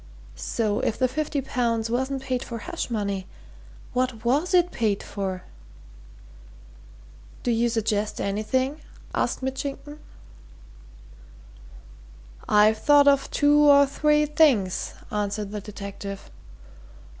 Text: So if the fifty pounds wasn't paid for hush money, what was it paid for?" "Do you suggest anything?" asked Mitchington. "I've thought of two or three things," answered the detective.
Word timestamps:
So 0.35 0.79
if 0.79 0.97
the 0.97 1.07
fifty 1.07 1.41
pounds 1.41 1.87
wasn't 1.91 2.23
paid 2.23 2.43
for 2.43 2.57
hush 2.57 2.89
money, 2.89 3.27
what 3.93 4.25
was 4.25 4.51
it 4.51 4.71
paid 4.71 5.03
for?" 5.03 5.43
"Do 7.43 7.51
you 7.51 7.69
suggest 7.69 8.19
anything?" 8.19 8.81
asked 9.13 9.43
Mitchington. 9.43 9.99
"I've 12.49 12.79
thought 12.79 13.07
of 13.07 13.29
two 13.29 13.59
or 13.69 13.85
three 13.85 14.25
things," 14.25 14.95
answered 15.11 15.51
the 15.51 15.61
detective. 15.61 16.31